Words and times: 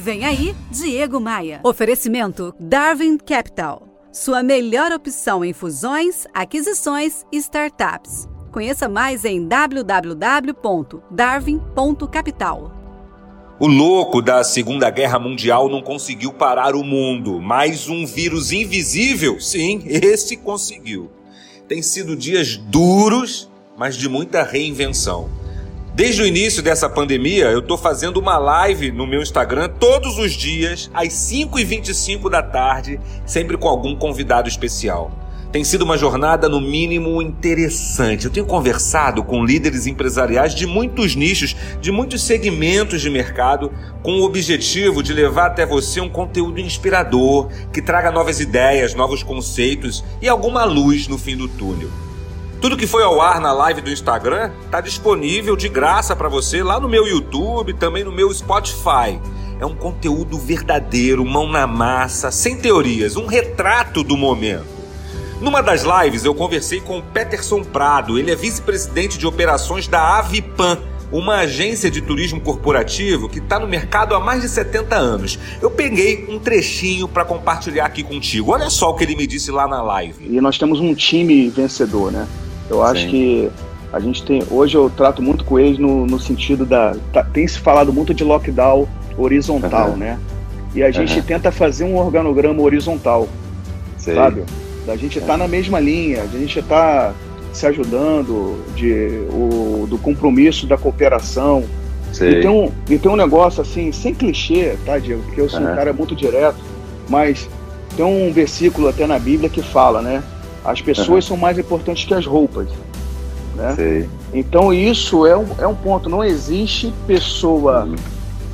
Vem 0.00 0.24
aí, 0.24 0.54
Diego 0.70 1.18
Maia. 1.18 1.58
Oferecimento 1.64 2.54
Darwin 2.60 3.18
Capital. 3.18 3.82
Sua 4.12 4.44
melhor 4.44 4.92
opção 4.92 5.44
em 5.44 5.52
fusões, 5.52 6.24
aquisições 6.32 7.24
e 7.32 7.36
startups. 7.38 8.28
Conheça 8.52 8.88
mais 8.88 9.24
em 9.24 9.44
www.darwin.capital. 9.48 11.02
O 13.58 13.66
louco 13.66 14.22
da 14.22 14.44
Segunda 14.44 14.88
Guerra 14.88 15.18
Mundial 15.18 15.68
não 15.68 15.82
conseguiu 15.82 16.32
parar 16.32 16.76
o 16.76 16.84
mundo, 16.84 17.40
mas 17.42 17.88
um 17.88 18.06
vírus 18.06 18.52
invisível, 18.52 19.40
sim, 19.40 19.82
esse 19.84 20.36
conseguiu. 20.36 21.10
Tem 21.66 21.82
sido 21.82 22.14
dias 22.14 22.56
duros, 22.56 23.50
mas 23.76 23.96
de 23.96 24.08
muita 24.08 24.44
reinvenção. 24.44 25.28
Desde 25.98 26.22
o 26.22 26.26
início 26.28 26.62
dessa 26.62 26.88
pandemia, 26.88 27.46
eu 27.46 27.58
estou 27.58 27.76
fazendo 27.76 28.18
uma 28.20 28.38
live 28.38 28.92
no 28.92 29.04
meu 29.04 29.20
Instagram 29.20 29.68
todos 29.68 30.16
os 30.16 30.30
dias, 30.32 30.88
às 30.94 31.08
5h25 31.08 32.30
da 32.30 32.40
tarde, 32.40 33.00
sempre 33.26 33.56
com 33.56 33.66
algum 33.68 33.96
convidado 33.96 34.48
especial. 34.48 35.10
Tem 35.50 35.64
sido 35.64 35.82
uma 35.82 35.98
jornada, 35.98 36.48
no 36.48 36.60
mínimo, 36.60 37.20
interessante. 37.20 38.26
Eu 38.26 38.30
tenho 38.30 38.46
conversado 38.46 39.24
com 39.24 39.44
líderes 39.44 39.88
empresariais 39.88 40.54
de 40.54 40.68
muitos 40.68 41.16
nichos, 41.16 41.56
de 41.80 41.90
muitos 41.90 42.22
segmentos 42.22 43.00
de 43.02 43.10
mercado, 43.10 43.72
com 44.00 44.20
o 44.20 44.22
objetivo 44.22 45.02
de 45.02 45.12
levar 45.12 45.46
até 45.46 45.66
você 45.66 46.00
um 46.00 46.08
conteúdo 46.08 46.60
inspirador, 46.60 47.48
que 47.72 47.82
traga 47.82 48.12
novas 48.12 48.38
ideias, 48.38 48.94
novos 48.94 49.24
conceitos 49.24 50.04
e 50.22 50.28
alguma 50.28 50.62
luz 50.64 51.08
no 51.08 51.18
fim 51.18 51.36
do 51.36 51.48
túnel. 51.48 51.88
Tudo 52.60 52.76
que 52.76 52.88
foi 52.88 53.04
ao 53.04 53.20
ar 53.20 53.40
na 53.40 53.52
live 53.52 53.80
do 53.80 53.88
Instagram 53.90 54.50
está 54.66 54.80
disponível 54.80 55.54
de 55.54 55.68
graça 55.68 56.16
para 56.16 56.28
você 56.28 56.60
lá 56.60 56.80
no 56.80 56.88
meu 56.88 57.06
YouTube, 57.06 57.72
também 57.74 58.02
no 58.02 58.10
meu 58.10 58.34
Spotify. 58.34 59.20
É 59.60 59.64
um 59.66 59.76
conteúdo 59.76 60.36
verdadeiro, 60.36 61.24
mão 61.24 61.48
na 61.48 61.68
massa, 61.68 62.32
sem 62.32 62.56
teorias, 62.56 63.14
um 63.16 63.26
retrato 63.26 64.02
do 64.02 64.16
momento. 64.16 64.64
Numa 65.40 65.60
das 65.60 65.84
lives 65.84 66.24
eu 66.24 66.34
conversei 66.34 66.80
com 66.80 66.98
o 66.98 67.02
Peterson 67.02 67.62
Prado, 67.62 68.18
ele 68.18 68.32
é 68.32 68.34
vice-presidente 68.34 69.18
de 69.18 69.26
operações 69.26 69.86
da 69.86 70.18
Avipan, 70.18 70.78
uma 71.12 71.36
agência 71.36 71.88
de 71.88 72.02
turismo 72.02 72.40
corporativo 72.40 73.28
que 73.28 73.38
está 73.38 73.60
no 73.60 73.68
mercado 73.68 74.16
há 74.16 74.20
mais 74.20 74.42
de 74.42 74.48
70 74.48 74.96
anos. 74.96 75.38
Eu 75.62 75.70
peguei 75.70 76.26
um 76.28 76.40
trechinho 76.40 77.06
para 77.06 77.24
compartilhar 77.24 77.86
aqui 77.86 78.02
contigo. 78.02 78.50
Olha 78.50 78.68
só 78.68 78.90
o 78.90 78.94
que 78.94 79.04
ele 79.04 79.14
me 79.14 79.28
disse 79.28 79.52
lá 79.52 79.68
na 79.68 79.80
live. 79.80 80.26
E 80.36 80.40
nós 80.40 80.58
temos 80.58 80.80
um 80.80 80.92
time 80.92 81.48
vencedor, 81.48 82.10
né? 82.10 82.26
Eu 82.70 82.82
acho 82.82 83.02
Sim. 83.02 83.08
que 83.08 83.50
a 83.92 84.00
gente 84.00 84.22
tem. 84.24 84.42
Hoje 84.50 84.76
eu 84.76 84.90
trato 84.90 85.22
muito 85.22 85.44
com 85.44 85.58
eles 85.58 85.78
no, 85.78 86.06
no 86.06 86.20
sentido 86.20 86.66
da. 86.66 86.94
Tá, 87.12 87.24
tem 87.24 87.46
se 87.48 87.58
falado 87.58 87.92
muito 87.92 88.12
de 88.12 88.22
lockdown 88.22 88.86
horizontal, 89.16 89.90
uhum. 89.90 89.96
né? 89.96 90.18
E 90.74 90.82
a 90.82 90.90
gente 90.90 91.16
uhum. 91.18 91.22
tenta 91.24 91.50
fazer 91.50 91.84
um 91.84 91.96
organograma 91.96 92.60
horizontal, 92.62 93.26
sabe? 93.96 94.44
A 94.86 94.96
gente 94.96 95.18
está 95.18 95.32
é. 95.34 95.36
Tá 95.36 95.36
na 95.38 95.48
mesma 95.48 95.80
linha, 95.80 96.22
a 96.22 96.26
gente 96.26 96.58
está 96.58 97.12
se 97.52 97.66
ajudando, 97.66 98.62
de, 98.76 98.92
o, 99.32 99.86
do 99.88 99.98
compromisso, 99.98 100.66
da 100.66 100.76
cooperação. 100.76 101.64
E, 102.14 102.40
tem 102.40 102.48
um, 102.48 102.70
e 102.88 102.98
tem 102.98 103.10
um 103.10 103.16
negócio 103.16 103.60
assim, 103.60 103.92
sem 103.92 104.14
clichê, 104.14 104.76
tá, 104.84 104.98
Diego? 104.98 105.22
Porque 105.24 105.40
eu 105.40 105.48
sou 105.48 105.60
uhum. 105.60 105.72
um 105.72 105.74
cara 105.74 105.92
muito 105.92 106.14
direto, 106.14 106.56
mas 107.08 107.48
tem 107.96 108.04
um 108.04 108.32
versículo 108.32 108.88
até 108.88 109.06
na 109.06 109.18
Bíblia 109.18 109.48
que 109.48 109.62
fala, 109.62 110.00
né? 110.00 110.22
As 110.64 110.80
pessoas 110.80 111.08
uhum. 111.08 111.22
são 111.22 111.36
mais 111.36 111.58
importantes 111.58 112.04
que 112.04 112.14
as 112.14 112.26
roupas. 112.26 112.68
Né? 113.54 114.06
Então 114.32 114.72
isso 114.72 115.26
é 115.26 115.36
um, 115.36 115.46
é 115.58 115.66
um 115.66 115.74
ponto. 115.74 116.08
Não 116.08 116.24
existe 116.24 116.92
pessoa 117.06 117.84
uhum. 117.84 117.90